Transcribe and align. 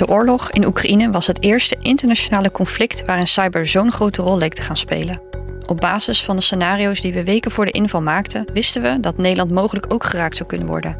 De 0.00 0.08
oorlog 0.08 0.50
in 0.50 0.66
Oekraïne 0.66 1.10
was 1.10 1.26
het 1.26 1.42
eerste 1.42 1.76
internationale 1.80 2.50
conflict 2.50 3.04
waarin 3.06 3.26
cyber 3.26 3.66
zo'n 3.66 3.92
grote 3.92 4.22
rol 4.22 4.38
leek 4.38 4.54
te 4.54 4.62
gaan 4.62 4.76
spelen. 4.76 5.20
Op 5.66 5.80
basis 5.80 6.24
van 6.24 6.36
de 6.36 6.42
scenario's 6.42 7.00
die 7.00 7.12
we 7.12 7.24
weken 7.24 7.50
voor 7.50 7.64
de 7.64 7.70
inval 7.70 8.02
maakten, 8.02 8.44
wisten 8.52 8.82
we 8.82 9.00
dat 9.00 9.16
Nederland 9.16 9.50
mogelijk 9.50 9.92
ook 9.92 10.04
geraakt 10.04 10.36
zou 10.36 10.48
kunnen 10.48 10.66
worden. 10.66 10.98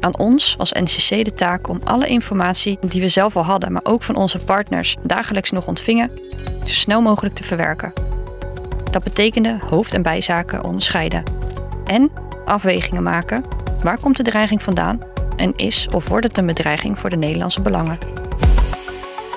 Aan 0.00 0.18
ons 0.18 0.54
als 0.58 0.72
NCC 0.72 1.24
de 1.24 1.34
taak 1.34 1.68
om 1.68 1.80
alle 1.84 2.06
informatie 2.06 2.78
die 2.80 3.00
we 3.00 3.08
zelf 3.08 3.36
al 3.36 3.44
hadden, 3.44 3.72
maar 3.72 3.84
ook 3.84 4.02
van 4.02 4.16
onze 4.16 4.38
partners 4.38 4.96
dagelijks 5.02 5.50
nog 5.50 5.66
ontvingen, 5.66 6.10
zo 6.64 6.74
snel 6.74 7.02
mogelijk 7.02 7.34
te 7.34 7.44
verwerken. 7.44 7.92
Dat 8.90 9.02
betekende 9.02 9.58
hoofd- 9.68 9.92
en 9.92 10.02
bijzaken 10.02 10.64
onderscheiden. 10.64 11.22
En 11.84 12.10
afwegingen 12.44 13.02
maken. 13.02 13.44
Waar 13.82 13.98
komt 13.98 14.16
de 14.16 14.22
dreiging 14.22 14.62
vandaan? 14.62 15.13
En 15.36 15.52
is 15.56 15.88
of 15.94 16.08
wordt 16.08 16.26
het 16.26 16.36
een 16.36 16.46
bedreiging 16.46 16.98
voor 16.98 17.10
de 17.10 17.16
Nederlandse 17.16 17.62
belangen? 17.62 17.98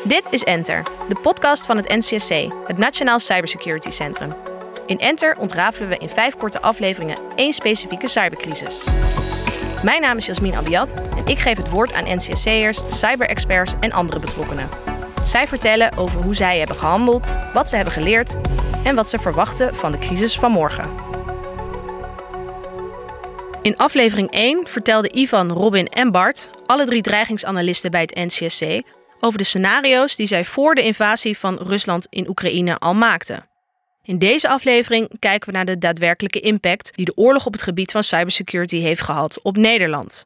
Dit 0.03 0.27
is 0.29 0.43
Enter, 0.43 0.83
de 1.07 1.15
podcast 1.21 1.65
van 1.65 1.77
het 1.77 1.87
NCSC, 1.87 2.31
het 2.65 2.77
Nationaal 2.77 3.19
Cybersecurity 3.19 3.89
Centrum. 3.89 4.33
In 4.85 4.99
Enter 4.99 5.35
ontrafelen 5.39 5.89
we 5.89 5.97
in 5.97 6.09
vijf 6.09 6.35
korte 6.35 6.61
afleveringen 6.61 7.17
één 7.35 7.53
specifieke 7.53 8.07
cybercrisis. 8.07 8.83
Mijn 9.83 10.01
naam 10.01 10.17
is 10.17 10.25
Jasmin 10.25 10.55
Abiat 10.55 10.93
en 10.93 11.25
ik 11.25 11.37
geef 11.37 11.57
het 11.57 11.69
woord 11.69 11.93
aan 11.93 12.15
NCSC'ers, 12.15 12.81
cyberexperts 12.89 13.73
en 13.79 13.91
andere 13.91 14.19
betrokkenen. 14.19 14.69
Zij 15.23 15.47
vertellen 15.47 15.97
over 15.97 16.21
hoe 16.21 16.35
zij 16.35 16.57
hebben 16.57 16.75
gehandeld, 16.75 17.31
wat 17.53 17.69
ze 17.69 17.75
hebben 17.75 17.93
geleerd 17.93 18.35
en 18.83 18.95
wat 18.95 19.09
ze 19.09 19.19
verwachten 19.19 19.75
van 19.75 19.91
de 19.91 19.97
crisis 19.97 20.39
van 20.39 20.51
morgen. 20.51 21.06
In 23.67 23.77
aflevering 23.77 24.31
1 24.31 24.67
vertelden 24.67 25.17
Ivan, 25.17 25.51
Robin 25.51 25.87
en 25.87 26.11
Bart, 26.11 26.49
alle 26.65 26.85
drie 26.85 27.01
dreigingsanalisten 27.01 27.91
bij 27.91 28.01
het 28.01 28.15
NCSC, 28.15 28.63
over 29.19 29.37
de 29.37 29.43
scenario's 29.43 30.15
die 30.15 30.27
zij 30.27 30.45
voor 30.45 30.75
de 30.75 30.83
invasie 30.83 31.37
van 31.37 31.57
Rusland 31.57 32.07
in 32.09 32.29
Oekraïne 32.29 32.77
al 32.77 32.93
maakten. 32.93 33.49
In 34.03 34.19
deze 34.19 34.49
aflevering 34.49 35.09
kijken 35.19 35.49
we 35.49 35.55
naar 35.55 35.65
de 35.65 35.77
daadwerkelijke 35.77 36.39
impact 36.39 36.91
die 36.95 37.05
de 37.05 37.15
oorlog 37.15 37.45
op 37.45 37.51
het 37.51 37.61
gebied 37.61 37.91
van 37.91 38.03
cybersecurity 38.03 38.79
heeft 38.79 39.01
gehad 39.01 39.41
op 39.41 39.57
Nederland. 39.57 40.25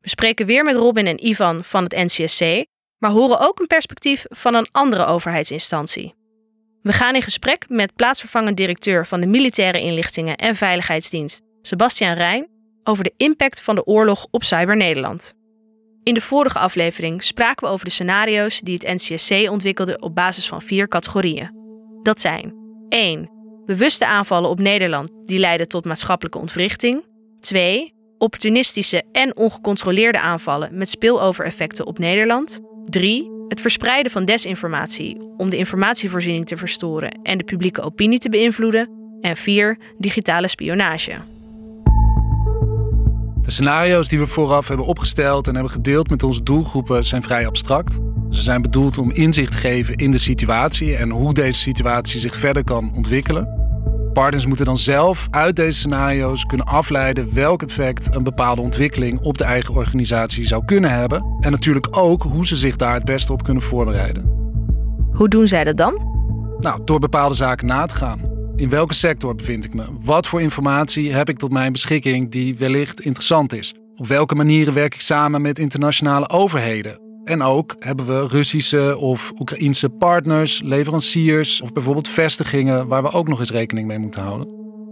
We 0.00 0.08
spreken 0.08 0.46
weer 0.46 0.64
met 0.64 0.76
Robin 0.76 1.06
en 1.06 1.26
Ivan 1.26 1.64
van 1.64 1.84
het 1.84 1.92
NCSC, 1.92 2.64
maar 2.98 3.10
horen 3.10 3.38
ook 3.40 3.60
een 3.60 3.66
perspectief 3.66 4.24
van 4.28 4.54
een 4.54 4.68
andere 4.72 5.06
overheidsinstantie. 5.06 6.14
We 6.82 6.92
gaan 6.92 7.14
in 7.14 7.22
gesprek 7.22 7.64
met 7.68 7.94
plaatsvervangend 7.94 8.56
directeur 8.56 9.06
van 9.06 9.20
de 9.20 9.26
Militaire 9.26 9.80
Inlichtingen 9.80 10.36
en 10.36 10.56
Veiligheidsdienst, 10.56 11.40
Sebastian 11.62 12.14
Rijn, 12.14 12.54
over 12.86 13.04
de 13.04 13.12
impact 13.16 13.60
van 13.60 13.74
de 13.74 13.84
oorlog 13.84 14.26
op 14.30 14.44
Cyber 14.44 14.76
Nederland. 14.76 15.34
In 16.02 16.14
de 16.14 16.20
vorige 16.20 16.58
aflevering 16.58 17.24
spraken 17.24 17.66
we 17.66 17.72
over 17.72 17.84
de 17.84 17.90
scenario's 17.90 18.60
die 18.60 18.78
het 18.80 19.02
NCSC 19.02 19.50
ontwikkelde 19.50 19.98
op 19.98 20.14
basis 20.14 20.48
van 20.48 20.62
vier 20.62 20.88
categorieën. 20.88 21.50
Dat 22.02 22.20
zijn 22.20 22.54
1. 22.88 23.30
Bewuste 23.64 24.06
aanvallen 24.06 24.50
op 24.50 24.58
Nederland 24.58 25.10
die 25.24 25.38
leiden 25.38 25.68
tot 25.68 25.84
maatschappelijke 25.84 26.38
ontwrichting. 26.38 27.04
2. 27.40 27.94
Opportunistische 28.18 29.02
en 29.12 29.36
ongecontroleerde 29.36 30.20
aanvallen 30.20 30.78
met 30.78 30.90
spillover-effecten 30.90 31.86
op 31.86 31.98
Nederland. 31.98 32.60
3. 32.84 33.30
Het 33.48 33.60
verspreiden 33.60 34.12
van 34.12 34.24
desinformatie 34.24 35.20
om 35.36 35.50
de 35.50 35.56
informatievoorziening 35.56 36.46
te 36.46 36.56
verstoren 36.56 37.20
en 37.22 37.38
de 37.38 37.44
publieke 37.44 37.82
opinie 37.82 38.18
te 38.18 38.28
beïnvloeden. 38.28 38.90
En 39.20 39.36
4. 39.36 39.78
Digitale 39.98 40.48
spionage. 40.48 41.35
De 43.46 43.52
scenario's 43.52 44.08
die 44.08 44.18
we 44.18 44.26
vooraf 44.26 44.68
hebben 44.68 44.86
opgesteld 44.86 45.48
en 45.48 45.54
hebben 45.54 45.72
gedeeld 45.72 46.10
met 46.10 46.22
onze 46.22 46.42
doelgroepen 46.42 47.04
zijn 47.04 47.22
vrij 47.22 47.46
abstract. 47.46 48.00
Ze 48.30 48.42
zijn 48.42 48.62
bedoeld 48.62 48.98
om 48.98 49.10
inzicht 49.10 49.50
te 49.50 49.56
geven 49.56 49.94
in 49.94 50.10
de 50.10 50.18
situatie 50.18 50.96
en 50.96 51.10
hoe 51.10 51.34
deze 51.34 51.60
situatie 51.60 52.20
zich 52.20 52.34
verder 52.34 52.64
kan 52.64 52.92
ontwikkelen. 52.94 53.48
Partners 54.12 54.46
moeten 54.46 54.64
dan 54.64 54.76
zelf 54.76 55.26
uit 55.30 55.56
deze 55.56 55.78
scenario's 55.78 56.46
kunnen 56.46 56.66
afleiden 56.66 57.34
welk 57.34 57.62
effect 57.62 58.14
een 58.14 58.22
bepaalde 58.22 58.62
ontwikkeling 58.62 59.20
op 59.20 59.38
de 59.38 59.44
eigen 59.44 59.74
organisatie 59.74 60.46
zou 60.46 60.64
kunnen 60.64 60.90
hebben. 60.90 61.36
En 61.40 61.50
natuurlijk 61.50 61.88
ook 61.90 62.22
hoe 62.22 62.46
ze 62.46 62.56
zich 62.56 62.76
daar 62.76 62.94
het 62.94 63.04
beste 63.04 63.32
op 63.32 63.42
kunnen 63.42 63.62
voorbereiden. 63.62 64.30
Hoe 65.12 65.28
doen 65.28 65.48
zij 65.48 65.64
dat 65.64 65.76
dan? 65.76 65.94
Nou, 66.60 66.80
door 66.84 66.98
bepaalde 66.98 67.34
zaken 67.34 67.66
na 67.66 67.86
te 67.86 67.94
gaan. 67.94 68.35
In 68.56 68.68
welke 68.68 68.94
sector 68.94 69.34
bevind 69.34 69.64
ik 69.64 69.74
me? 69.74 69.84
Wat 70.00 70.26
voor 70.26 70.40
informatie 70.40 71.12
heb 71.12 71.28
ik 71.28 71.38
tot 71.38 71.52
mijn 71.52 71.72
beschikking 71.72 72.30
die 72.30 72.56
wellicht 72.56 73.00
interessant 73.00 73.52
is? 73.52 73.74
Op 73.96 74.06
welke 74.06 74.34
manieren 74.34 74.74
werk 74.74 74.94
ik 74.94 75.00
samen 75.00 75.42
met 75.42 75.58
internationale 75.58 76.28
overheden? 76.28 77.00
En 77.24 77.42
ook 77.42 77.76
hebben 77.78 78.06
we 78.06 78.26
Russische 78.26 78.96
of 78.98 79.32
Oekraïnse 79.38 79.88
partners, 79.88 80.60
leveranciers 80.62 81.60
of 81.60 81.72
bijvoorbeeld 81.72 82.08
vestigingen 82.08 82.88
waar 82.88 83.02
we 83.02 83.10
ook 83.10 83.28
nog 83.28 83.40
eens 83.40 83.50
rekening 83.50 83.86
mee 83.86 83.98
moeten 83.98 84.22
houden. 84.22 84.48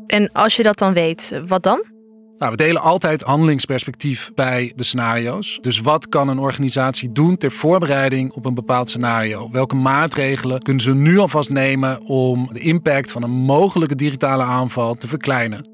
En 0.06 0.32
als 0.32 0.56
je 0.56 0.62
dat 0.62 0.78
dan 0.78 0.92
weet, 0.92 1.41
wat 1.46 1.62
dan? 1.62 1.94
Nou, 2.38 2.50
we 2.50 2.56
delen 2.56 2.82
altijd 2.82 3.22
handelingsperspectief 3.22 4.30
bij 4.34 4.72
de 4.76 4.84
scenario's. 4.84 5.58
Dus 5.60 5.80
wat 5.80 6.08
kan 6.08 6.28
een 6.28 6.38
organisatie 6.38 7.12
doen 7.12 7.36
ter 7.36 7.50
voorbereiding 7.50 8.32
op 8.32 8.44
een 8.44 8.54
bepaald 8.54 8.88
scenario? 8.88 9.50
Welke 9.52 9.74
maatregelen 9.74 10.62
kunnen 10.62 10.82
ze 10.82 10.94
nu 10.94 11.18
alvast 11.18 11.50
nemen 11.50 12.00
om 12.00 12.48
de 12.52 12.60
impact 12.60 13.12
van 13.12 13.22
een 13.22 13.30
mogelijke 13.30 13.94
digitale 13.94 14.42
aanval 14.42 14.94
te 14.94 15.08
verkleinen? 15.08 15.68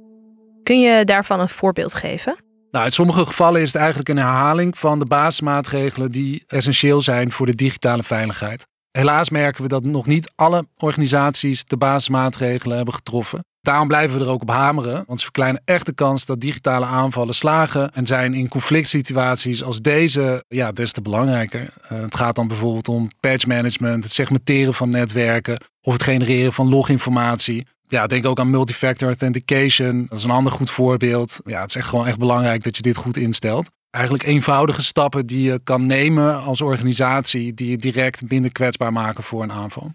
Kun 0.62 0.80
je 0.80 1.04
daarvan 1.04 1.40
een 1.40 1.48
voorbeeld 1.48 1.94
geven? 1.94 2.36
Nou, 2.70 2.84
in 2.84 2.92
sommige 2.92 3.26
gevallen 3.26 3.60
is 3.60 3.66
het 3.66 3.76
eigenlijk 3.76 4.08
een 4.08 4.16
herhaling 4.16 4.78
van 4.78 4.98
de 4.98 5.04
basismaatregelen 5.04 6.12
die 6.12 6.44
essentieel 6.46 7.00
zijn 7.00 7.30
voor 7.30 7.46
de 7.46 7.54
digitale 7.54 8.02
veiligheid. 8.02 8.66
Helaas 8.90 9.30
merken 9.30 9.62
we 9.62 9.68
dat 9.68 9.84
nog 9.84 10.06
niet 10.06 10.32
alle 10.34 10.64
organisaties 10.78 11.64
de 11.64 11.76
basismaatregelen 11.76 12.76
hebben 12.76 12.94
getroffen. 12.94 13.44
Daarom 13.60 13.88
blijven 13.88 14.18
we 14.18 14.24
er 14.24 14.30
ook 14.30 14.42
op 14.42 14.48
hameren, 14.48 15.04
want 15.06 15.18
ze 15.18 15.24
verkleinen 15.24 15.62
echt 15.64 15.86
de 15.86 15.92
kans 15.92 16.26
dat 16.26 16.40
digitale 16.40 16.86
aanvallen 16.86 17.34
slagen 17.34 17.92
en 17.92 18.06
zijn 18.06 18.34
in 18.34 18.48
conflict 18.48 18.88
situaties 18.88 19.62
als 19.62 19.80
deze 19.80 20.44
ja, 20.48 20.72
des 20.72 20.92
te 20.92 21.02
belangrijker. 21.02 21.60
Uh, 21.60 22.00
het 22.00 22.14
gaat 22.14 22.34
dan 22.34 22.48
bijvoorbeeld 22.48 22.88
om 22.88 23.08
patch 23.20 23.46
management, 23.46 24.04
het 24.04 24.12
segmenteren 24.12 24.74
van 24.74 24.90
netwerken 24.90 25.60
of 25.82 25.92
het 25.92 26.02
genereren 26.02 26.52
van 26.52 26.68
loginformatie. 26.68 27.66
Ja, 27.88 28.06
denk 28.06 28.26
ook 28.26 28.38
aan 28.38 28.50
multifactor 28.50 29.08
authentication. 29.08 30.06
Dat 30.08 30.18
is 30.18 30.24
een 30.24 30.30
ander 30.30 30.52
goed 30.52 30.70
voorbeeld. 30.70 31.40
Ja, 31.44 31.60
het 31.60 31.68
is 31.68 31.76
echt 31.76 31.88
gewoon 31.88 32.06
echt 32.06 32.18
belangrijk 32.18 32.62
dat 32.62 32.76
je 32.76 32.82
dit 32.82 32.96
goed 32.96 33.16
instelt. 33.16 33.70
Eigenlijk 33.90 34.24
eenvoudige 34.24 34.82
stappen 34.82 35.26
die 35.26 35.42
je 35.42 35.60
kan 35.64 35.86
nemen 35.86 36.42
als 36.42 36.60
organisatie 36.60 37.54
die 37.54 37.70
je 37.70 37.76
direct 37.76 38.30
minder 38.30 38.52
kwetsbaar 38.52 38.92
maken 38.92 39.24
voor 39.24 39.42
een 39.42 39.52
aanval. 39.52 39.92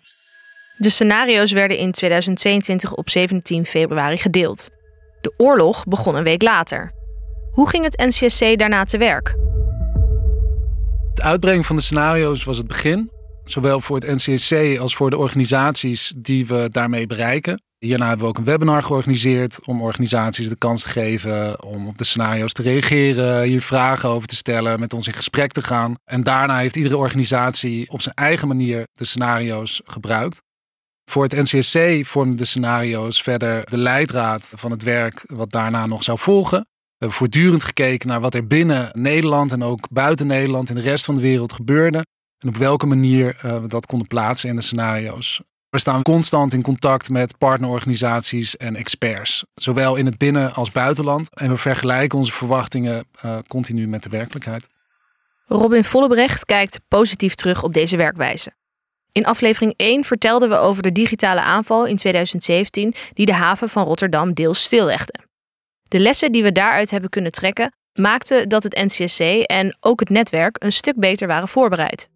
De 0.77 0.89
scenario's 0.89 1.51
werden 1.51 1.77
in 1.77 1.91
2022 1.91 2.93
op 2.93 3.09
17 3.09 3.65
februari 3.65 4.17
gedeeld. 4.17 4.69
De 5.21 5.33
oorlog 5.37 5.83
begon 5.83 6.15
een 6.15 6.23
week 6.23 6.41
later. 6.41 6.91
Hoe 7.51 7.69
ging 7.69 7.83
het 7.83 7.97
NCSC 7.97 8.57
daarna 8.57 8.83
te 8.83 8.97
werk? 8.97 9.35
Het 11.09 11.21
uitbrengen 11.21 11.63
van 11.63 11.75
de 11.75 11.81
scenario's 11.81 12.43
was 12.43 12.57
het 12.57 12.67
begin, 12.67 13.11
zowel 13.43 13.81
voor 13.81 13.99
het 13.99 14.07
NCSC 14.07 14.79
als 14.79 14.95
voor 14.95 15.09
de 15.09 15.17
organisaties 15.17 16.13
die 16.17 16.47
we 16.47 16.67
daarmee 16.71 17.07
bereiken. 17.07 17.64
Hierna 17.77 18.07
hebben 18.07 18.25
we 18.25 18.31
ook 18.31 18.37
een 18.37 18.43
webinar 18.43 18.83
georganiseerd 18.83 19.65
om 19.65 19.81
organisaties 19.81 20.49
de 20.49 20.57
kans 20.57 20.83
te 20.83 20.89
geven 20.89 21.63
om 21.63 21.87
op 21.87 21.97
de 21.97 22.03
scenario's 22.03 22.53
te 22.53 22.61
reageren, 22.61 23.43
hier 23.43 23.61
vragen 23.61 24.09
over 24.09 24.27
te 24.27 24.35
stellen, 24.35 24.79
met 24.79 24.93
ons 24.93 25.07
in 25.07 25.13
gesprek 25.13 25.51
te 25.51 25.63
gaan. 25.63 25.95
En 26.03 26.23
daarna 26.23 26.57
heeft 26.57 26.75
iedere 26.75 26.97
organisatie 26.97 27.89
op 27.89 28.01
zijn 28.01 28.15
eigen 28.15 28.47
manier 28.47 28.87
de 28.93 29.05
scenario's 29.05 29.81
gebruikt. 29.85 30.41
Voor 31.11 31.23
het 31.23 31.35
NCSC 31.35 32.05
vormden 32.05 32.37
de 32.37 32.45
scenario's 32.45 33.21
verder 33.21 33.65
de 33.69 33.77
leidraad 33.77 34.53
van 34.55 34.71
het 34.71 34.83
werk 34.83 35.23
wat 35.25 35.51
daarna 35.51 35.85
nog 35.85 36.03
zou 36.03 36.19
volgen. 36.19 36.59
We 36.59 36.95
hebben 36.97 37.17
voortdurend 37.17 37.63
gekeken 37.63 38.07
naar 38.07 38.21
wat 38.21 38.33
er 38.33 38.47
binnen 38.47 38.89
Nederland 38.93 39.51
en 39.51 39.63
ook 39.63 39.87
buiten 39.89 40.27
Nederland 40.27 40.69
in 40.69 40.75
de 40.75 40.81
rest 40.81 41.05
van 41.05 41.15
de 41.15 41.21
wereld 41.21 41.53
gebeurde. 41.53 42.05
En 42.37 42.49
op 42.49 42.55
welke 42.55 42.85
manier 42.85 43.41
uh, 43.45 43.61
we 43.61 43.67
dat 43.67 43.85
konden 43.85 44.07
plaatsen 44.07 44.49
in 44.49 44.55
de 44.55 44.61
scenario's. 44.61 45.41
We 45.75 45.81
staan 45.81 46.01
constant 46.01 46.53
in 46.53 46.61
contact 46.61 47.09
met 47.09 47.37
partnerorganisaties 47.37 48.57
en 48.57 48.75
experts, 48.75 49.43
zowel 49.55 49.95
in 49.95 50.05
het 50.05 50.17
binnen- 50.17 50.53
als 50.53 50.71
buitenland. 50.71 51.29
En 51.33 51.49
we 51.49 51.57
vergelijken 51.57 52.17
onze 52.17 52.31
verwachtingen 52.31 53.05
uh, 53.25 53.37
continu 53.47 53.87
met 53.87 54.03
de 54.03 54.09
werkelijkheid. 54.09 54.69
Robin 55.47 55.83
Vollebrecht 55.83 56.45
kijkt 56.45 56.79
positief 56.87 57.35
terug 57.35 57.63
op 57.63 57.73
deze 57.73 57.97
werkwijze. 57.97 58.51
In 59.11 59.25
aflevering 59.25 59.73
1 59.77 60.03
vertelden 60.03 60.49
we 60.49 60.55
over 60.55 60.83
de 60.83 60.91
digitale 60.91 61.41
aanval 61.41 61.85
in 61.85 61.95
2017 61.95 62.93
die 63.13 63.25
de 63.25 63.33
haven 63.33 63.69
van 63.69 63.85
Rotterdam 63.85 64.33
deels 64.33 64.63
stillegde. 64.63 65.19
De 65.87 65.99
lessen 65.99 66.31
die 66.31 66.43
we 66.43 66.51
daaruit 66.51 66.91
hebben 66.91 67.09
kunnen 67.09 67.31
trekken 67.31 67.73
maakten 67.93 68.49
dat 68.49 68.63
het 68.63 68.75
NCSC 68.75 69.19
en 69.45 69.77
ook 69.79 69.99
het 69.99 70.09
netwerk 70.09 70.63
een 70.63 70.71
stuk 70.71 70.99
beter 70.99 71.27
waren 71.27 71.47
voorbereid. 71.47 72.09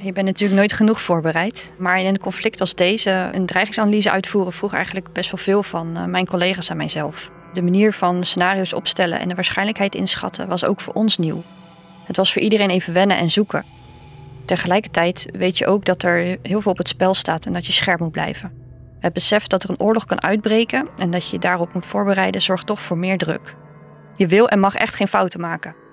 Je 0.00 0.12
bent 0.12 0.26
natuurlijk 0.26 0.58
nooit 0.58 0.72
genoeg 0.72 1.00
voorbereid. 1.00 1.72
Maar 1.78 2.00
in 2.00 2.06
een 2.06 2.18
conflict 2.18 2.60
als 2.60 2.74
deze, 2.74 3.30
een 3.32 3.46
dreigingsanalyse 3.46 4.10
uitvoeren, 4.10 4.52
vroeg 4.52 4.74
eigenlijk 4.74 5.12
best 5.12 5.30
wel 5.30 5.40
veel 5.40 5.62
van 5.62 5.96
eh, 5.96 6.04
mijn 6.04 6.26
collega's 6.26 6.68
en 6.68 6.76
mijzelf. 6.76 7.30
De 7.52 7.62
manier 7.62 7.92
van 7.92 8.24
scenario's 8.24 8.72
opstellen 8.72 9.20
en 9.20 9.28
de 9.28 9.34
waarschijnlijkheid 9.34 9.94
inschatten 9.94 10.48
was 10.48 10.64
ook 10.64 10.80
voor 10.80 10.92
ons 10.94 11.18
nieuw. 11.18 11.42
Het 12.04 12.16
was 12.16 12.32
voor 12.32 12.42
iedereen 12.42 12.70
even 12.70 12.92
wennen 12.92 13.16
en 13.16 13.30
zoeken. 13.30 13.64
Tegelijkertijd 14.44 15.28
weet 15.32 15.58
je 15.58 15.66
ook 15.66 15.84
dat 15.84 16.02
er 16.02 16.38
heel 16.42 16.60
veel 16.60 16.72
op 16.72 16.78
het 16.78 16.88
spel 16.88 17.14
staat 17.14 17.46
en 17.46 17.52
dat 17.52 17.66
je 17.66 17.72
scherp 17.72 18.00
moet 18.00 18.12
blijven. 18.12 18.52
Het 19.00 19.12
besef 19.12 19.46
dat 19.46 19.62
er 19.62 19.70
een 19.70 19.80
oorlog 19.80 20.04
kan 20.04 20.22
uitbreken 20.22 20.88
en 20.96 21.10
dat 21.10 21.24
je 21.24 21.32
je 21.32 21.38
daarop 21.38 21.74
moet 21.74 21.86
voorbereiden 21.86 22.42
zorgt 22.42 22.66
toch 22.66 22.80
voor 22.80 22.98
meer 22.98 23.18
druk. 23.18 23.56
Je 24.16 24.26
wil 24.26 24.48
en 24.48 24.60
mag 24.60 24.74
echt 24.74 24.94
geen 24.94 25.08
fouten 25.08 25.40
maken. 25.40 25.87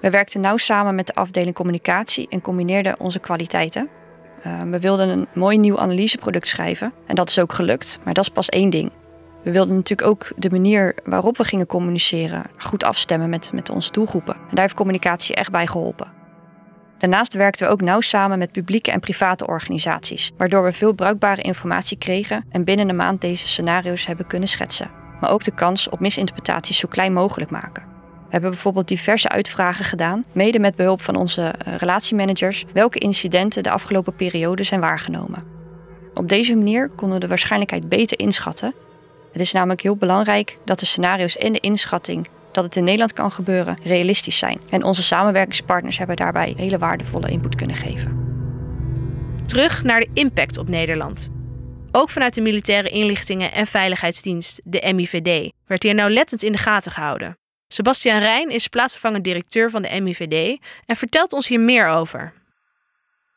We 0.00 0.10
werkten 0.10 0.40
nauw 0.40 0.56
samen 0.56 0.94
met 0.94 1.06
de 1.06 1.14
afdeling 1.14 1.54
communicatie 1.54 2.26
en 2.28 2.40
combineerden 2.40 3.00
onze 3.00 3.18
kwaliteiten. 3.18 3.88
Uh, 4.46 4.62
we 4.62 4.80
wilden 4.80 5.08
een 5.08 5.26
mooi 5.34 5.58
nieuw 5.58 5.78
analyseproduct 5.78 6.46
schrijven 6.46 6.92
en 7.06 7.14
dat 7.14 7.28
is 7.28 7.38
ook 7.38 7.52
gelukt, 7.52 7.98
maar 8.04 8.14
dat 8.14 8.24
is 8.24 8.30
pas 8.30 8.48
één 8.48 8.70
ding. 8.70 8.92
We 9.42 9.50
wilden 9.52 9.74
natuurlijk 9.74 10.08
ook 10.08 10.32
de 10.36 10.50
manier 10.50 10.94
waarop 11.04 11.36
we 11.36 11.44
gingen 11.44 11.66
communiceren 11.66 12.44
goed 12.56 12.84
afstemmen 12.84 13.28
met, 13.28 13.52
met 13.52 13.70
onze 13.70 13.92
doelgroepen. 13.92 14.34
En 14.34 14.48
daar 14.50 14.64
heeft 14.64 14.74
communicatie 14.74 15.34
echt 15.34 15.50
bij 15.50 15.66
geholpen. 15.66 16.12
Daarnaast 16.98 17.34
werkten 17.34 17.66
we 17.66 17.72
ook 17.72 17.80
nauw 17.80 18.00
samen 18.00 18.38
met 18.38 18.52
publieke 18.52 18.90
en 18.90 19.00
private 19.00 19.46
organisaties, 19.46 20.32
waardoor 20.36 20.64
we 20.64 20.72
veel 20.72 20.92
bruikbare 20.92 21.42
informatie 21.42 21.98
kregen 21.98 22.44
en 22.50 22.64
binnen 22.64 22.88
een 22.88 22.96
maand 22.96 23.20
deze 23.20 23.48
scenario's 23.48 24.06
hebben 24.06 24.26
kunnen 24.26 24.48
schetsen. 24.48 24.90
Maar 25.20 25.30
ook 25.30 25.44
de 25.44 25.54
kans 25.54 25.88
op 25.88 26.00
misinterpretaties 26.00 26.78
zo 26.78 26.88
klein 26.88 27.12
mogelijk 27.12 27.50
maken. 27.50 27.95
Hebben 28.36 28.54
bijvoorbeeld 28.54 28.88
diverse 28.88 29.28
uitvragen 29.28 29.84
gedaan, 29.84 30.24
mede 30.32 30.58
met 30.58 30.76
behulp 30.76 31.02
van 31.02 31.16
onze 31.16 31.42
eh, 31.42 31.74
relatiemanagers, 31.76 32.64
welke 32.72 32.98
incidenten 32.98 33.62
de 33.62 33.70
afgelopen 33.70 34.14
periode 34.14 34.64
zijn 34.64 34.80
waargenomen. 34.80 35.44
Op 36.14 36.28
deze 36.28 36.54
manier 36.56 36.88
konden 36.88 37.14
we 37.14 37.20
de 37.20 37.28
waarschijnlijkheid 37.28 37.88
beter 37.88 38.18
inschatten. 38.18 38.74
Het 39.32 39.40
is 39.40 39.52
namelijk 39.52 39.80
heel 39.80 39.96
belangrijk 39.96 40.58
dat 40.64 40.78
de 40.78 40.86
scenario's 40.86 41.36
en 41.36 41.52
de 41.52 41.60
inschatting 41.60 42.28
dat 42.52 42.64
het 42.64 42.76
in 42.76 42.84
Nederland 42.84 43.12
kan 43.12 43.32
gebeuren 43.32 43.78
realistisch 43.82 44.38
zijn. 44.38 44.60
En 44.70 44.84
onze 44.84 45.02
samenwerkingspartners 45.02 45.98
hebben 45.98 46.16
daarbij 46.16 46.54
hele 46.56 46.78
waardevolle 46.78 47.30
input 47.30 47.54
kunnen 47.54 47.76
geven. 47.76 48.24
Terug 49.46 49.82
naar 49.82 50.00
de 50.00 50.08
impact 50.12 50.58
op 50.58 50.68
Nederland. 50.68 51.28
Ook 51.92 52.10
vanuit 52.10 52.34
de 52.34 52.40
Militaire 52.40 52.88
Inlichtingen 52.88 53.52
en 53.52 53.66
Veiligheidsdienst, 53.66 54.60
de 54.64 54.92
MIVD, 54.94 55.52
werd 55.66 55.82
hier 55.82 55.94
nauwlettend 55.94 56.42
in 56.42 56.52
de 56.52 56.58
gaten 56.58 56.92
gehouden. 56.92 57.36
Sebastian 57.68 58.18
Rijn 58.18 58.50
is 58.50 58.68
plaatsvervangend 58.68 59.24
directeur 59.24 59.70
van 59.70 59.82
de 59.82 60.00
MIVD 60.00 60.60
en 60.86 60.96
vertelt 60.96 61.32
ons 61.32 61.48
hier 61.48 61.60
meer 61.60 61.88
over. 61.88 62.32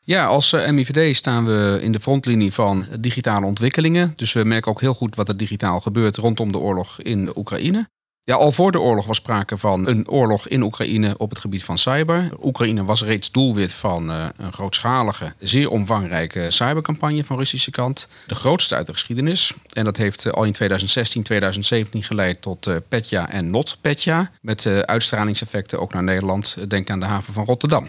Ja, 0.04 0.26
als 0.26 0.52
eh, 0.52 0.70
MIVD 0.70 1.16
staan 1.16 1.46
we 1.46 1.78
in 1.82 1.92
de 1.92 2.00
frontlinie 2.00 2.52
van 2.52 2.86
digitale 3.00 3.46
ontwikkelingen. 3.46 4.12
Dus 4.16 4.32
we 4.32 4.44
merken 4.44 4.70
ook 4.70 4.80
heel 4.80 4.94
goed 4.94 5.14
wat 5.14 5.28
er 5.28 5.36
digitaal 5.36 5.80
gebeurt 5.80 6.16
rondom 6.16 6.52
de 6.52 6.58
oorlog 6.58 7.00
in 7.02 7.36
Oekraïne. 7.36 7.88
Ja, 8.24 8.34
al 8.34 8.52
voor 8.52 8.72
de 8.72 8.80
oorlog 8.80 9.06
was 9.06 9.16
sprake 9.16 9.58
van 9.58 9.86
een 9.86 10.08
oorlog 10.08 10.48
in 10.48 10.62
Oekraïne 10.62 11.14
op 11.18 11.30
het 11.30 11.38
gebied 11.38 11.64
van 11.64 11.78
cyber. 11.78 12.28
Oekraïne 12.42 12.84
was 12.84 13.02
reeds 13.02 13.30
doelwit 13.30 13.72
van 13.72 14.10
uh, 14.10 14.26
een 14.36 14.52
grootschalige, 14.52 15.34
zeer 15.38 15.70
omvangrijke 15.70 16.50
cybercampagne 16.50 17.24
van 17.24 17.36
Russische 17.36 17.70
kant. 17.70 18.08
De 18.26 18.34
grootste 18.34 18.74
uit 18.74 18.86
de 18.86 18.92
geschiedenis. 18.92 19.54
En 19.72 19.84
dat 19.84 19.96
heeft 19.96 20.24
uh, 20.24 20.32
al 20.32 20.44
in 20.44 20.52
2016, 20.52 21.22
2017 21.22 22.02
geleid 22.02 22.42
tot 22.42 22.66
uh, 22.66 22.76
Petja 22.88 23.30
en 23.30 23.50
Not 23.50 23.78
Petja. 23.80 24.30
Met 24.40 24.66
uitstralingseffecten 24.66 25.80
ook 25.80 25.92
naar 25.92 26.02
Nederland. 26.02 26.70
Denk 26.70 26.90
aan 26.90 27.00
de 27.00 27.06
haven 27.06 27.32
van 27.32 27.44
Rotterdam. 27.44 27.88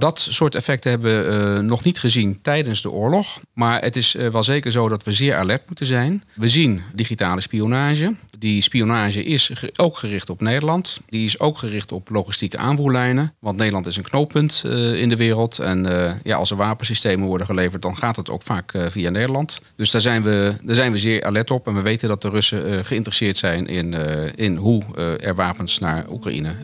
Dat 0.00 0.18
soort 0.30 0.54
effecten 0.54 0.90
hebben 0.90 1.28
we 1.28 1.56
uh, 1.56 1.58
nog 1.58 1.84
niet 1.84 1.98
gezien 1.98 2.38
tijdens 2.42 2.82
de 2.82 2.90
oorlog. 2.90 3.40
Maar 3.52 3.82
het 3.82 3.96
is 3.96 4.14
uh, 4.14 4.28
wel 4.28 4.42
zeker 4.42 4.70
zo 4.70 4.88
dat 4.88 5.04
we 5.04 5.12
zeer 5.12 5.36
alert 5.36 5.66
moeten 5.66 5.86
zijn. 5.86 6.24
We 6.34 6.48
zien 6.48 6.82
digitale 6.94 7.40
spionage. 7.40 8.14
Die 8.38 8.62
spionage 8.62 9.22
is 9.22 9.52
ook 9.76 9.96
gericht 9.96 10.30
op 10.30 10.40
Nederland. 10.40 11.00
Die 11.08 11.24
is 11.24 11.40
ook 11.40 11.58
gericht 11.58 11.92
op 11.92 12.08
logistieke 12.10 12.58
aanvoerlijnen. 12.58 13.34
Want 13.38 13.56
Nederland 13.56 13.86
is 13.86 13.96
een 13.96 14.02
knooppunt 14.02 14.62
uh, 14.66 15.00
in 15.00 15.08
de 15.08 15.16
wereld. 15.16 15.58
En 15.58 15.86
ja, 16.22 16.36
als 16.36 16.50
er 16.50 16.56
wapensystemen 16.56 17.26
worden 17.26 17.46
geleverd, 17.46 17.82
dan 17.82 17.96
gaat 17.96 18.16
het 18.16 18.30
ook 18.30 18.42
vaak 18.42 18.72
via 18.90 19.10
Nederland. 19.10 19.60
Dus 19.76 19.90
daar 19.90 20.00
zijn, 20.00 20.22
we, 20.22 20.54
daar 20.62 20.74
zijn 20.74 20.92
we 20.92 20.98
zeer 20.98 21.24
alert 21.24 21.50
op. 21.50 21.66
En 21.66 21.74
we 21.74 21.82
weten 21.82 22.08
dat 22.08 22.22
de 22.22 22.30
Russen 22.30 22.84
geïnteresseerd 22.84 23.36
zijn 23.36 23.66
in, 23.66 23.94
in 24.34 24.56
hoe 24.56 24.82
er 25.20 25.34
wapens 25.34 25.78
naar 25.78 26.10
Oekraïne 26.10 26.54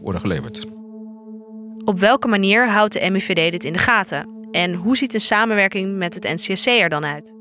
worden 0.00 0.20
geleverd. 0.20 0.66
Op 1.84 2.00
welke 2.00 2.28
manier 2.28 2.70
houdt 2.70 2.92
de 2.92 3.10
MIVD 3.10 3.50
dit 3.50 3.64
in 3.64 3.72
de 3.72 3.78
gaten? 3.78 4.48
En 4.50 4.74
hoe 4.74 4.96
ziet 4.96 5.14
een 5.14 5.20
samenwerking 5.20 5.96
met 5.96 6.14
het 6.14 6.24
NCSC 6.24 6.66
er 6.66 6.88
dan 6.88 7.04
uit? 7.04 7.32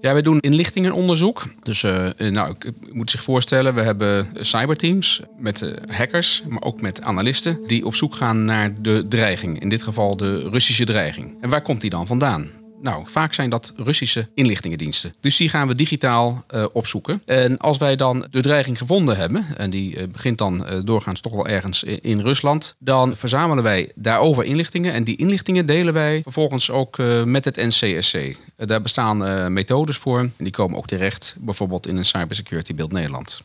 Ja, 0.00 0.12
wij 0.12 0.22
doen 0.22 0.40
inlichtingenonderzoek. 0.40 1.42
Dus 1.62 1.82
uh, 1.82 2.08
nou, 2.16 2.54
ik 2.58 2.72
moet 2.92 3.10
zich 3.10 3.22
voorstellen, 3.22 3.74
we 3.74 3.80
hebben 3.80 4.28
cyberteams 4.34 5.22
met 5.38 5.74
hackers, 5.86 6.42
maar 6.48 6.62
ook 6.62 6.80
met 6.80 7.02
analisten 7.02 7.66
die 7.66 7.86
op 7.86 7.94
zoek 7.94 8.14
gaan 8.14 8.44
naar 8.44 8.82
de 8.82 9.08
dreiging. 9.08 9.60
In 9.60 9.68
dit 9.68 9.82
geval 9.82 10.16
de 10.16 10.48
Russische 10.48 10.84
dreiging. 10.84 11.36
En 11.40 11.50
waar 11.50 11.62
komt 11.62 11.80
die 11.80 11.90
dan 11.90 12.06
vandaan? 12.06 12.59
Nou, 12.80 13.04
vaak 13.06 13.34
zijn 13.34 13.50
dat 13.50 13.72
Russische 13.76 14.28
inlichtingendiensten. 14.34 15.14
Dus 15.20 15.36
die 15.36 15.48
gaan 15.48 15.68
we 15.68 15.74
digitaal 15.74 16.44
uh, 16.54 16.64
opzoeken. 16.72 17.22
En 17.26 17.58
als 17.58 17.78
wij 17.78 17.96
dan 17.96 18.26
de 18.30 18.40
dreiging 18.40 18.78
gevonden 18.78 19.16
hebben, 19.16 19.46
en 19.56 19.70
die 19.70 19.96
uh, 19.96 20.02
begint 20.12 20.38
dan 20.38 20.66
uh, 20.66 20.80
doorgaans 20.84 21.20
toch 21.20 21.32
wel 21.32 21.46
ergens 21.46 21.82
in, 21.82 22.00
in, 22.00 22.20
Rusland, 22.20 22.76
dan 22.78 23.16
verzamelen 23.16 23.64
wij 23.64 23.92
daarover 23.94 24.44
inlichtingen. 24.44 24.92
En 24.92 25.04
die 25.04 25.16
inlichtingen 25.16 25.66
delen 25.66 25.94
wij 25.94 26.20
vervolgens 26.22 26.70
ook 26.70 26.98
met 27.24 27.44
het 27.44 27.56
NCSC. 27.56 28.36
daar 28.56 28.82
bestaan 28.82 29.52
methodes 29.52 29.96
voor. 29.96 30.18
En 30.18 30.32
die 30.36 30.52
komen 30.52 30.78
ook 30.78 30.86
terecht, 30.86 31.36
bijvoorbeeld 31.38 31.86
in 31.86 31.96
een 31.96 32.04
Cybersecurity 32.04 32.74
Beeld 32.74 32.92
Nederland. 32.92 33.42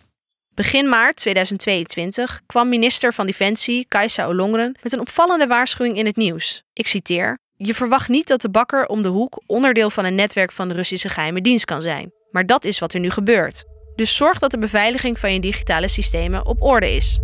Begin 0.55 0.89
maart 0.89 1.15
2022 1.15 2.41
kwam 2.45 2.69
minister 2.69 3.13
van 3.13 3.25
Defensie 3.25 3.85
Kajsa 3.87 4.27
Ollongren 4.27 4.77
met 4.81 4.93
een 4.93 4.99
opvallende 4.99 5.47
waarschuwing 5.47 5.97
in 5.97 6.05
het 6.05 6.15
nieuws. 6.15 6.63
Ik 6.73 6.87
citeer: 6.87 7.37
je 7.57 7.73
verwacht 7.73 8.09
niet 8.09 8.27
dat 8.27 8.41
de 8.41 8.49
bakker 8.49 8.85
om 8.85 9.01
de 9.01 9.09
hoek 9.09 9.41
onderdeel 9.45 9.89
van 9.89 10.05
een 10.05 10.15
netwerk 10.15 10.51
van 10.51 10.67
de 10.67 10.73
Russische 10.73 11.09
geheime 11.09 11.41
dienst 11.41 11.65
kan 11.65 11.81
zijn. 11.81 12.11
Maar 12.31 12.45
dat 12.45 12.65
is 12.65 12.79
wat 12.79 12.93
er 12.93 12.99
nu 12.99 13.09
gebeurt. 13.09 13.63
Dus 13.95 14.15
zorg 14.15 14.39
dat 14.39 14.51
de 14.51 14.57
beveiliging 14.57 15.19
van 15.19 15.33
je 15.33 15.39
digitale 15.39 15.87
systemen 15.87 16.45
op 16.45 16.61
orde 16.61 16.95
is. 16.95 17.19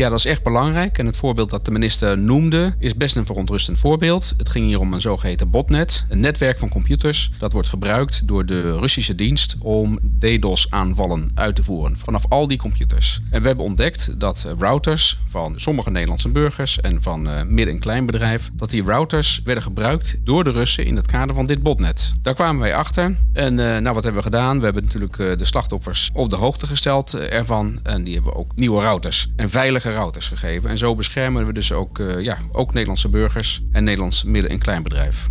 Ja, 0.00 0.08
dat 0.08 0.18
is 0.18 0.24
echt 0.24 0.42
belangrijk. 0.42 0.98
En 0.98 1.06
het 1.06 1.16
voorbeeld 1.16 1.50
dat 1.50 1.64
de 1.64 1.70
minister 1.70 2.18
noemde 2.18 2.74
is 2.78 2.96
best 2.96 3.16
een 3.16 3.26
verontrustend 3.26 3.78
voorbeeld. 3.78 4.34
Het 4.36 4.48
ging 4.48 4.64
hier 4.64 4.80
om 4.80 4.92
een 4.92 5.00
zogeheten 5.00 5.50
botnet, 5.50 6.06
een 6.08 6.20
netwerk 6.20 6.58
van 6.58 6.68
computers 6.68 7.30
dat 7.38 7.52
wordt 7.52 7.68
gebruikt 7.68 8.28
door 8.28 8.46
de 8.46 8.78
Russische 8.78 9.14
dienst 9.14 9.56
om 9.58 9.98
DDoS-aanvallen 10.18 11.30
uit 11.34 11.54
te 11.54 11.62
voeren 11.62 11.98
vanaf 11.98 12.24
al 12.28 12.48
die 12.48 12.58
computers. 12.58 13.20
En 13.30 13.40
we 13.40 13.46
hebben 13.46 13.64
ontdekt 13.64 14.20
dat 14.20 14.46
routers 14.58 15.20
van 15.28 15.52
sommige 15.56 15.90
Nederlandse 15.90 16.28
burgers 16.28 16.80
en 16.80 17.02
van 17.02 17.28
uh, 17.28 17.42
midden- 17.42 17.74
en 17.74 17.80
kleinbedrijf, 17.80 18.50
dat 18.52 18.70
die 18.70 18.82
routers 18.82 19.40
werden 19.44 19.62
gebruikt 19.62 20.18
door 20.24 20.44
de 20.44 20.50
Russen 20.50 20.84
in 20.84 20.96
het 20.96 21.06
kader 21.06 21.34
van 21.34 21.46
dit 21.46 21.62
botnet. 21.62 22.14
Daar 22.22 22.34
kwamen 22.34 22.60
wij 22.60 22.74
achter. 22.74 23.16
En 23.32 23.58
uh, 23.58 23.78
nou, 23.78 23.94
wat 23.94 24.04
hebben 24.04 24.22
we 24.22 24.30
gedaan? 24.30 24.58
We 24.58 24.64
hebben 24.64 24.82
natuurlijk 24.82 25.16
de 25.16 25.44
slachtoffers 25.44 26.10
op 26.12 26.30
de 26.30 26.36
hoogte 26.36 26.66
gesteld 26.66 27.14
ervan. 27.14 27.80
En 27.82 28.04
die 28.04 28.14
hebben 28.14 28.36
ook 28.36 28.52
nieuwe 28.54 28.80
routers 28.80 29.30
en 29.36 29.50
routers 29.92 30.28
gegeven. 30.28 30.70
En 30.70 30.78
zo 30.78 30.94
beschermen 30.94 31.46
we 31.46 31.52
dus 31.52 31.72
ook, 31.72 31.98
uh, 31.98 32.20
ja, 32.20 32.38
ook 32.52 32.72
Nederlandse 32.72 33.08
burgers 33.08 33.62
en 33.72 33.84
Nederlands 33.84 34.24
midden- 34.24 34.50
en 34.50 34.58
kleinbedrijf. 34.58 35.28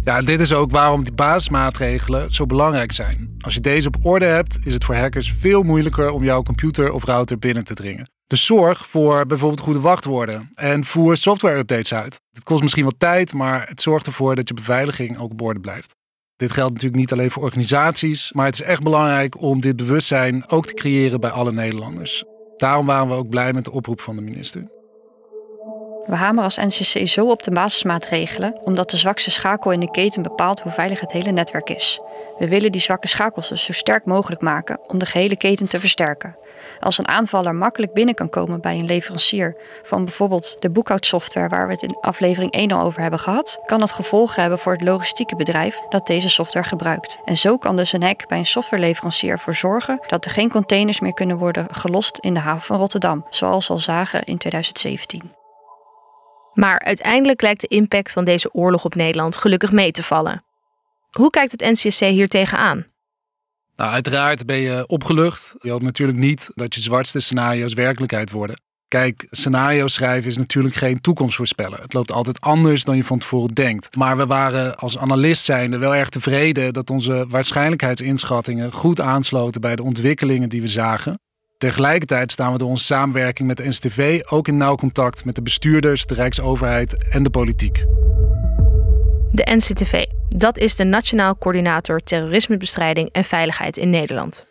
Ja, 0.00 0.22
dit 0.22 0.40
is 0.40 0.52
ook 0.52 0.70
waarom 0.70 1.04
die 1.04 1.12
basismaatregelen 1.12 2.32
zo 2.32 2.46
belangrijk 2.46 2.92
zijn. 2.92 3.34
Als 3.40 3.54
je 3.54 3.60
deze 3.60 3.88
op 3.88 3.96
orde 4.02 4.24
hebt, 4.24 4.58
is 4.64 4.74
het 4.74 4.84
voor 4.84 4.94
hackers 4.94 5.34
veel 5.38 5.62
moeilijker 5.62 6.10
om 6.10 6.24
jouw 6.24 6.42
computer 6.42 6.90
of 6.90 7.04
router 7.04 7.38
binnen 7.38 7.64
te 7.64 7.74
dringen. 7.74 8.10
Dus 8.26 8.46
zorg 8.46 8.88
voor 8.88 9.26
bijvoorbeeld 9.26 9.60
goede 9.60 9.80
wachtwoorden 9.80 10.50
en 10.54 10.84
voer 10.84 11.16
software-updates 11.16 11.94
uit. 11.94 12.20
Het 12.32 12.44
kost 12.44 12.62
misschien 12.62 12.84
wat 12.84 12.94
tijd, 12.98 13.32
maar 13.32 13.68
het 13.68 13.82
zorgt 13.82 14.06
ervoor 14.06 14.34
dat 14.34 14.48
je 14.48 14.54
beveiliging 14.54 15.18
ook 15.18 15.30
op 15.30 15.42
orde 15.42 15.60
blijft. 15.60 15.94
Dit 16.36 16.50
geldt 16.50 16.72
natuurlijk 16.72 17.00
niet 17.00 17.12
alleen 17.12 17.30
voor 17.30 17.42
organisaties, 17.42 18.32
maar 18.32 18.46
het 18.46 18.54
is 18.54 18.62
echt 18.62 18.82
belangrijk 18.82 19.40
om 19.40 19.60
dit 19.60 19.76
bewustzijn 19.76 20.48
ook 20.48 20.66
te 20.66 20.74
creëren 20.74 21.20
bij 21.20 21.30
alle 21.30 21.52
Nederlanders. 21.52 22.24
Daarom 22.62 22.86
waren 22.86 23.08
we 23.08 23.14
ook 23.14 23.28
blij 23.28 23.52
met 23.52 23.64
de 23.64 23.72
oproep 23.72 24.00
van 24.00 24.16
de 24.16 24.22
minister. 24.22 24.68
We 26.06 26.14
hameren 26.14 26.44
als 26.44 26.56
NCC 26.56 27.08
zo 27.08 27.30
op 27.30 27.42
de 27.42 27.50
basismaatregelen, 27.50 28.58
omdat 28.62 28.90
de 28.90 28.96
zwakste 28.96 29.30
schakel 29.30 29.70
in 29.70 29.80
de 29.80 29.90
keten 29.90 30.22
bepaalt 30.22 30.60
hoe 30.60 30.72
veilig 30.72 31.00
het 31.00 31.12
hele 31.12 31.30
netwerk 31.30 31.70
is. 31.70 32.00
We 32.38 32.48
willen 32.48 32.72
die 32.72 32.80
zwakke 32.80 33.08
schakels 33.08 33.48
dus 33.48 33.64
zo 33.64 33.72
sterk 33.72 34.04
mogelijk 34.04 34.40
maken 34.40 34.80
om 34.86 34.98
de 34.98 35.06
gehele 35.06 35.36
keten 35.36 35.68
te 35.68 35.80
versterken. 35.80 36.36
Als 36.80 36.98
een 36.98 37.08
aanvaller 37.08 37.54
makkelijk 37.54 37.92
binnen 37.92 38.14
kan 38.14 38.28
komen 38.28 38.60
bij 38.60 38.78
een 38.78 38.84
leverancier 38.84 39.56
van 39.82 40.04
bijvoorbeeld 40.04 40.56
de 40.60 40.70
boekhoudsoftware 40.70 41.48
waar 41.48 41.66
we 41.66 41.72
het 41.72 41.82
in 41.82 41.96
aflevering 42.00 42.52
1 42.52 42.72
al 42.72 42.84
over 42.84 43.00
hebben 43.00 43.20
gehad, 43.20 43.60
kan 43.64 43.78
dat 43.78 43.92
gevolgen 43.92 44.40
hebben 44.40 44.58
voor 44.58 44.72
het 44.72 44.82
logistieke 44.82 45.36
bedrijf 45.36 45.80
dat 45.88 46.06
deze 46.06 46.30
software 46.30 46.66
gebruikt. 46.66 47.18
En 47.24 47.36
zo 47.36 47.58
kan 47.58 47.76
dus 47.76 47.92
een 47.92 48.02
hack 48.02 48.28
bij 48.28 48.38
een 48.38 48.46
softwareleverancier 48.46 49.30
ervoor 49.30 49.54
zorgen 49.54 50.00
dat 50.06 50.24
er 50.24 50.30
geen 50.30 50.50
containers 50.50 51.00
meer 51.00 51.14
kunnen 51.14 51.38
worden 51.38 51.66
gelost 51.70 52.18
in 52.18 52.34
de 52.34 52.40
haven 52.40 52.62
van 52.62 52.78
Rotterdam, 52.78 53.26
zoals 53.30 53.66
we 53.66 53.72
al 53.72 53.78
zagen 53.78 54.22
in 54.24 54.38
2017. 54.38 55.41
Maar 56.54 56.80
uiteindelijk 56.80 57.42
lijkt 57.42 57.60
de 57.60 57.66
impact 57.66 58.12
van 58.12 58.24
deze 58.24 58.54
oorlog 58.54 58.84
op 58.84 58.94
Nederland 58.94 59.36
gelukkig 59.36 59.72
mee 59.72 59.90
te 59.90 60.02
vallen. 60.02 60.44
Hoe 61.10 61.30
kijkt 61.30 61.52
het 61.52 61.60
NCSC 61.60 62.00
hier 62.00 62.28
tegenaan? 62.28 62.86
Nou, 63.76 63.92
uiteraard 63.92 64.46
ben 64.46 64.56
je 64.56 64.84
opgelucht. 64.86 65.54
Je 65.58 65.70
hoopt 65.70 65.82
natuurlijk 65.82 66.18
niet 66.18 66.50
dat 66.54 66.74
je 66.74 66.80
zwartste 66.80 67.20
scenario's 67.20 67.74
werkelijkheid 67.74 68.30
worden. 68.30 68.60
Kijk, 68.88 69.26
scenario 69.30 69.86
schrijven 69.86 70.30
is 70.30 70.36
natuurlijk 70.36 70.74
geen 70.74 71.00
toekomst 71.00 71.36
voorspellen. 71.36 71.80
Het 71.80 71.92
loopt 71.92 72.12
altijd 72.12 72.40
anders 72.40 72.84
dan 72.84 72.96
je 72.96 73.04
van 73.04 73.18
tevoren 73.18 73.54
denkt. 73.54 73.96
Maar 73.96 74.16
we 74.16 74.26
waren 74.26 74.76
als 74.76 74.98
analist 74.98 75.44
zijnde 75.44 75.78
wel 75.78 75.94
erg 75.94 76.08
tevreden 76.08 76.72
dat 76.72 76.90
onze 76.90 77.24
waarschijnlijkheidsinschattingen 77.28 78.72
goed 78.72 79.00
aansloten 79.00 79.60
bij 79.60 79.76
de 79.76 79.82
ontwikkelingen 79.82 80.48
die 80.48 80.60
we 80.60 80.68
zagen. 80.68 81.20
Tegelijkertijd 81.62 82.32
staan 82.32 82.52
we 82.52 82.58
door 82.58 82.68
onze 82.68 82.84
samenwerking 82.84 83.48
met 83.48 83.56
de 83.56 83.68
NSTV 83.68 84.20
ook 84.24 84.48
in 84.48 84.56
nauw 84.56 84.74
contact 84.74 85.24
met 85.24 85.34
de 85.34 85.42
bestuurders, 85.42 86.06
de 86.06 86.14
Rijksoverheid 86.14 87.08
en 87.08 87.22
de 87.22 87.30
politiek. 87.30 87.84
De 89.30 89.48
NCTV, 89.54 90.04
dat 90.28 90.58
is 90.58 90.76
de 90.76 90.84
Nationaal 90.84 91.38
Coördinator 91.38 92.00
Terrorismebestrijding 92.00 93.08
en 93.12 93.24
Veiligheid 93.24 93.76
in 93.76 93.90
Nederland. 93.90 94.46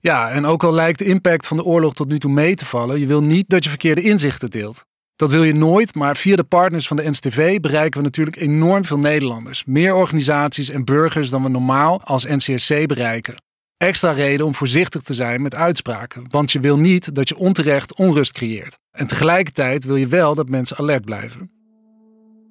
Ja, 0.00 0.30
en 0.30 0.46
ook 0.46 0.64
al 0.64 0.72
lijkt 0.72 0.98
de 0.98 1.04
impact 1.04 1.46
van 1.46 1.56
de 1.56 1.64
oorlog 1.64 1.94
tot 1.94 2.08
nu 2.08 2.18
toe 2.18 2.30
mee 2.30 2.54
te 2.54 2.66
vallen, 2.66 3.00
je 3.00 3.06
wil 3.06 3.22
niet 3.22 3.48
dat 3.48 3.64
je 3.64 3.70
verkeerde 3.70 4.02
inzichten 4.02 4.50
deelt. 4.50 4.84
Dat 5.16 5.30
wil 5.30 5.42
je 5.42 5.54
nooit, 5.54 5.94
maar 5.94 6.16
via 6.16 6.36
de 6.36 6.44
partners 6.44 6.86
van 6.86 6.96
de 6.96 7.08
NCTV 7.10 7.60
bereiken 7.60 8.00
we 8.00 8.06
natuurlijk 8.06 8.36
enorm 8.36 8.84
veel 8.84 8.98
Nederlanders. 8.98 9.64
Meer 9.64 9.94
organisaties 9.94 10.70
en 10.70 10.84
burgers 10.84 11.30
dan 11.30 11.42
we 11.42 11.48
normaal 11.48 12.02
als 12.02 12.24
NCSC 12.24 12.86
bereiken. 12.86 13.34
Extra 13.78 14.10
reden 14.10 14.46
om 14.46 14.54
voorzichtig 14.54 15.02
te 15.02 15.14
zijn 15.14 15.42
met 15.42 15.54
uitspraken, 15.54 16.24
want 16.28 16.52
je 16.52 16.60
wil 16.60 16.78
niet 16.78 17.14
dat 17.14 17.28
je 17.28 17.36
onterecht 17.36 17.94
onrust 17.94 18.32
creëert. 18.32 18.78
En 18.90 19.06
tegelijkertijd 19.06 19.84
wil 19.84 19.96
je 19.96 20.06
wel 20.06 20.34
dat 20.34 20.48
mensen 20.48 20.76
alert 20.76 21.04
blijven. 21.04 21.50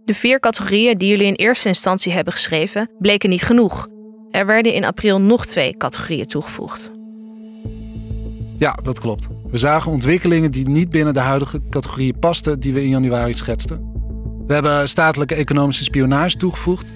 De 0.05 0.13
vier 0.13 0.39
categorieën 0.39 0.98
die 0.98 1.10
jullie 1.10 1.25
in 1.25 1.34
eerste 1.34 1.67
instantie 1.67 2.12
hebben 2.12 2.34
geschreven, 2.34 2.89
bleken 3.00 3.29
niet 3.29 3.43
genoeg. 3.43 3.88
Er 4.31 4.46
werden 4.46 4.74
in 4.74 4.86
april 4.86 5.22
nog 5.22 5.46
twee 5.46 5.77
categorieën 5.77 6.25
toegevoegd. 6.25 6.91
Ja, 8.57 8.72
dat 8.72 9.00
klopt. 9.00 9.27
We 9.48 9.57
zagen 9.57 9.91
ontwikkelingen 9.91 10.51
die 10.51 10.69
niet 10.69 10.89
binnen 10.89 11.13
de 11.13 11.19
huidige 11.19 11.62
categorieën 11.69 12.19
pasten 12.19 12.60
die 12.60 12.74
we 12.74 12.84
in 12.84 12.89
januari 12.89 13.34
schetsten. 13.34 13.91
We 14.46 14.53
hebben 14.53 14.89
statelijke 14.89 15.36
economische 15.36 15.84
spionage 15.84 16.38
toegevoegd. 16.38 16.91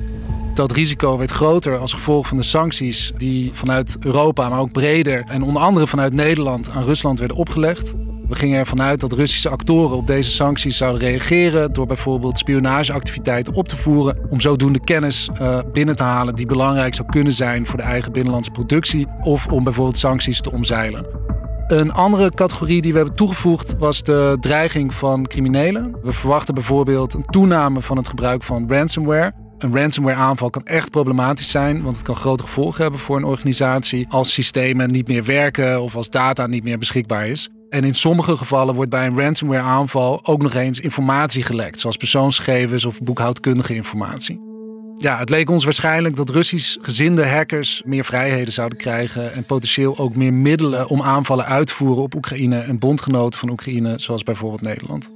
Dat 0.54 0.72
risico 0.72 1.18
werd 1.18 1.32
groter 1.32 1.78
als 1.78 1.94
gevolg 1.94 2.28
van 2.28 2.38
de 2.38 2.44
sancties 2.44 3.12
die 3.18 3.50
vanuit 3.54 3.98
Europa, 4.00 4.50
maar 4.50 4.60
ook 4.60 4.72
breder 4.72 5.24
en 5.28 5.44
onder 5.44 5.62
andere 5.62 5.88
vanuit 5.88 6.14
Nederland 6.14 6.70
aan 6.70 6.84
Rusland 6.84 7.20
werden 7.20 7.38
opgelegd. 7.38 7.94
We 8.28 8.36
gingen 8.36 8.60
ervan 8.60 8.82
uit 8.82 9.00
dat 9.00 9.14
Russische 9.14 9.50
actoren 9.50 9.98
op 9.98 10.08
deze 10.08 10.32
sancties 10.32 10.78
zouden 10.78 11.02
reageren 11.02 11.74
door 11.74 11.86
bijvoorbeeld 11.86 12.38
spionageactiviteiten 12.38 13.54
op 13.54 13.68
te 13.68 13.76
voeren 13.78 14.18
om 14.30 14.40
zodoende 14.40 14.80
kennis 14.80 15.30
uh, 15.42 15.60
binnen 15.72 15.96
te 15.96 16.04
halen 16.04 16.36
die 16.36 16.46
belangrijk 16.46 16.96
zou 16.96 17.08
kunnen 17.08 17.34
zijn 17.34 17.66
voor 17.66 17.78
de 17.78 17.86
eigen 17.86 18.12
binnenlandse 18.12 18.52
productie 18.52 19.08
of 19.22 19.48
om 19.48 19.64
bijvoorbeeld 19.64 19.98
sancties 19.98 20.42
te 20.42 20.52
omzeilen. 20.52 21.06
Een 21.68 21.94
andere 21.94 22.30
categorie 22.30 22.82
die 22.82 22.92
we 22.92 22.98
hebben 22.98 23.16
toegevoegd 23.16 23.76
was 23.78 24.04
de 24.04 24.38
dreiging 24.40 24.94
van 24.94 25.28
criminelen. 25.28 25.96
We 26.04 26.14
verwachten 26.14 26.54
bijvoorbeeld 26.54 27.14
een 27.14 27.26
toename 27.26 27.82
van 27.82 27.98
het 27.98 28.08
gebruik 28.08 28.44
van 28.44 28.70
ransomware. 28.70 29.41
Een 29.62 29.76
ransomware 29.76 30.18
aanval 30.18 30.50
kan 30.50 30.66
echt 30.66 30.92
problematisch 30.92 31.52
zijn, 31.52 31.84
want 31.84 31.96
het 31.96 32.06
kan 32.06 32.16
grote 32.16 32.44
gevolgen 32.44 32.82
hebben 32.82 33.00
voor 33.00 33.18
een 33.18 33.24
organisatie 33.24 34.06
als 34.10 34.34
systemen 34.34 34.92
niet 34.92 35.08
meer 35.08 35.24
werken 35.24 35.82
of 35.82 35.96
als 35.96 36.10
data 36.10 36.48
niet 36.48 36.64
meer 36.64 36.78
beschikbaar 36.78 37.28
is. 37.28 37.50
En 37.70 37.84
in 37.84 37.94
sommige 37.94 38.38
gevallen 38.38 38.76
wordt 38.76 38.90
bij 38.90 39.06
een 39.06 39.20
ransomware 39.20 39.62
aanval 39.62 40.26
ook 40.26 40.42
nog 40.42 40.54
eens 40.54 40.80
informatie 40.80 41.44
gelekt, 41.44 41.80
zoals 41.80 41.98
persoonsgegevens 41.98 42.86
of 42.86 43.02
boekhoudkundige 43.02 43.76
informatie. 43.76 44.40
Ja, 44.98 45.18
het 45.18 45.30
leek 45.30 45.50
ons 45.50 45.64
waarschijnlijk 45.64 46.16
dat 46.16 46.30
Russisch 46.30 46.78
gezinde 46.82 47.28
hackers 47.28 47.82
meer 47.86 48.06
vrijheden 48.06 48.54
zouden 48.54 48.78
krijgen 48.78 49.34
en 49.34 49.44
potentieel 49.44 49.98
ook 49.98 50.16
meer 50.16 50.34
middelen 50.34 50.88
om 50.88 51.02
aanvallen 51.02 51.46
uit 51.46 51.68
te 51.68 51.74
voeren 51.74 52.04
op 52.04 52.16
Oekraïne 52.16 52.60
en 52.60 52.80
bondgenoten 52.80 53.40
van 53.40 53.50
Oekraïne, 53.50 53.94
zoals 53.98 54.24
bijvoorbeeld 54.24 54.62
Nederland. 54.62 55.10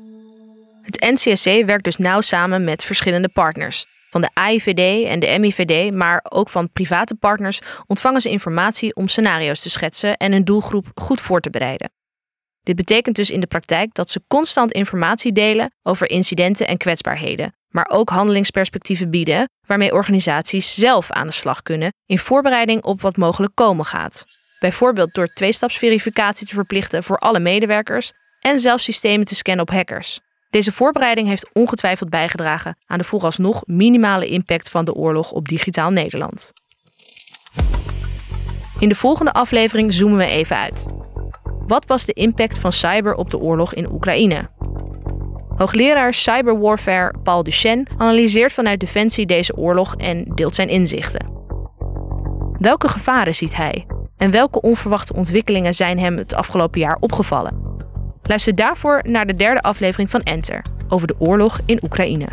Het 0.82 1.00
NCSC 1.00 1.66
werkt 1.66 1.84
dus 1.84 1.98
nauw 1.98 2.22
samen 2.22 2.64
met 2.64 2.84
verschillende 2.84 3.30
partners. 3.30 3.86
Van 4.16 4.24
de 4.24 4.30
AIVD 4.34 5.06
en 5.08 5.20
de 5.20 5.40
MIVD, 5.40 5.94
maar 5.94 6.26
ook 6.30 6.50
van 6.50 6.72
private 6.72 7.16
partners 7.16 7.60
ontvangen 7.86 8.22
ze 8.22 8.30
informatie 8.30 8.96
om 8.96 9.08
scenario's 9.08 9.62
te 9.62 9.70
schetsen 9.70 10.18
en 10.18 10.32
hun 10.32 10.44
doelgroep 10.44 10.88
goed 10.94 11.22
voor 11.22 11.40
te 11.40 11.50
bereiden. 11.50 11.92
Dit 12.64 12.76
betekent 12.76 13.16
dus 13.16 13.30
in 13.30 13.40
de 13.40 13.48
praktijk 13.48 13.94
dat 13.94 14.10
ze 14.10 14.24
constant 14.28 14.72
informatie 14.72 15.32
delen 15.32 15.72
over 15.84 16.10
incidenten 16.10 16.68
en 16.68 16.78
kwetsbaarheden, 16.78 17.56
maar 17.68 17.90
ook 17.90 18.10
handelingsperspectieven 18.10 19.10
bieden 19.10 19.50
waarmee 19.68 19.94
organisaties 19.94 20.76
zelf 20.76 21.12
aan 21.12 21.28
de 21.28 21.34
slag 21.34 21.62
kunnen 21.62 21.94
in 22.06 22.20
voorbereiding 22.20 22.84
op 22.84 23.02
wat 23.02 23.18
mogelijk 23.18 23.56
komen 23.56 23.86
gaat. 23.86 24.26
Bijvoorbeeld 24.60 25.14
door 25.14 25.28
tweestapsverificatie 25.28 26.48
te 26.48 26.54
verplichten 26.54 27.04
voor 27.04 27.18
alle 27.18 27.40
medewerkers 27.40 28.12
en 28.40 28.60
zelfs 28.60 28.84
systemen 28.84 29.26
te 29.26 29.36
scannen 29.36 29.68
op 29.68 29.72
hackers. 29.72 30.20
Deze 30.56 30.72
voorbereiding 30.72 31.28
heeft 31.28 31.50
ongetwijfeld 31.54 32.10
bijgedragen 32.10 32.78
aan 32.88 32.98
de 32.98 33.04
vooralsnog 33.04 33.64
minimale 33.66 34.28
impact 34.28 34.70
van 34.70 34.86
de 34.86 34.94
oorlog 34.94 35.32
op 35.32 35.48
digitaal 35.48 35.90
Nederland. 35.90 36.54
In 38.80 38.90
de 38.90 38.96
volgende 38.96 39.34
aflevering 39.34 39.94
zoomen 39.94 40.18
we 40.18 40.26
even 40.26 40.58
uit. 40.58 40.86
Wat 41.68 41.86
was 41.86 42.06
de 42.06 42.14
impact 42.14 42.60
van 42.60 42.72
cyber 42.72 43.16
op 43.16 43.30
de 43.30 43.38
oorlog 43.38 43.74
in 43.74 43.92
Oekraïne? 43.92 44.50
Hoogleraar 45.56 46.14
cyberwarfare 46.14 47.14
Paul 47.24 47.44
Duchenne 47.44 47.86
analyseert 47.98 48.54
vanuit 48.54 48.80
Defensie 48.80 49.26
deze 49.26 49.56
oorlog 49.56 49.96
en 49.96 50.24
deelt 50.36 50.56
zijn 50.56 50.70
inzichten. 50.70 51.28
Welke 52.60 52.88
gevaren 52.88 53.36
ziet 53.36 53.56
hij? 53.56 53.86
En 54.18 54.32
welke 54.32 54.62
onverwachte 54.62 55.14
ontwikkelingen 55.14 55.74
zijn 55.74 56.00
hem 56.00 56.18
het 56.18 56.34
afgelopen 56.34 56.80
jaar 56.80 56.98
opgevallen? 57.00 57.66
Luister 58.28 58.56
daarvoor 58.56 59.02
naar 59.08 59.26
de 59.26 59.34
derde 59.34 59.62
aflevering 59.62 60.10
van 60.10 60.22
Enter 60.22 60.62
over 60.90 61.08
de 61.08 61.16
oorlog 61.20 61.60
in 61.66 61.80
Oekraïne. 61.84 62.28